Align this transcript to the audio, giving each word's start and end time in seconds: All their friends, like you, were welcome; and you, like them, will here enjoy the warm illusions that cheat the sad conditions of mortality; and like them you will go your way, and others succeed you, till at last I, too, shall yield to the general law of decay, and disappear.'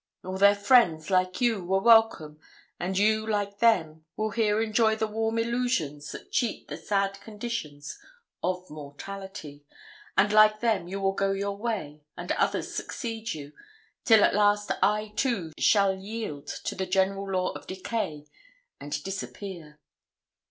All 0.23 0.39
their 0.39 0.55
friends, 0.55 1.11
like 1.11 1.41
you, 1.41 1.63
were 1.63 1.79
welcome; 1.79 2.39
and 2.79 2.97
you, 2.97 3.23
like 3.27 3.59
them, 3.59 4.03
will 4.17 4.31
here 4.31 4.59
enjoy 4.59 4.95
the 4.95 5.05
warm 5.05 5.37
illusions 5.37 6.11
that 6.11 6.31
cheat 6.31 6.67
the 6.67 6.75
sad 6.77 7.21
conditions 7.21 7.99
of 8.41 8.67
mortality; 8.71 9.63
and 10.17 10.33
like 10.33 10.59
them 10.59 10.87
you 10.87 10.99
will 10.99 11.11
go 11.13 11.33
your 11.33 11.55
way, 11.55 12.01
and 12.17 12.31
others 12.31 12.73
succeed 12.73 13.35
you, 13.35 13.53
till 14.03 14.23
at 14.23 14.33
last 14.33 14.71
I, 14.81 15.13
too, 15.15 15.51
shall 15.59 15.95
yield 15.95 16.47
to 16.47 16.73
the 16.73 16.87
general 16.87 17.29
law 17.31 17.51
of 17.51 17.67
decay, 17.67 18.25
and 18.79 19.03
disappear.' 19.03 19.77